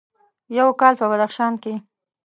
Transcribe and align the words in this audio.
یو 0.57 0.69
کال 0.79 0.93
په 1.01 1.05
بدخشان 1.11 1.53
کې: 1.63 1.73